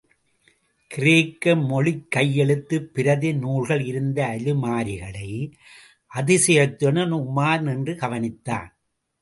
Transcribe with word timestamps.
கிரேக்க 0.87 1.55
மொழிக்கையெழுத்துப் 1.55 2.93
பிரதி 2.93 3.33
நூல்கள் 3.33 3.83
இருந்த 3.83 4.25
அலமாரிகளை, 4.27 5.51
அதிசயத்துடன் 6.15 7.13
உமார் 7.13 7.61
நின்று 7.61 7.93
கவனித்தான். 7.93 8.67